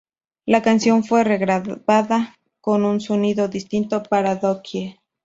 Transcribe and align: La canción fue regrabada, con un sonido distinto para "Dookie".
La 0.47 0.63
canción 0.63 1.03
fue 1.03 1.23
regrabada, 1.23 2.35
con 2.59 2.85
un 2.85 2.99
sonido 3.01 3.47
distinto 3.49 4.01
para 4.01 4.35
"Dookie". 4.37 4.99